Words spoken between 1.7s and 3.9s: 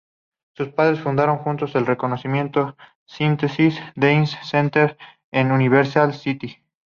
el reconocido Synthesis